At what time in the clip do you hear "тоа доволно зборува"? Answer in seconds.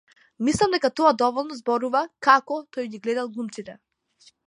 0.99-2.03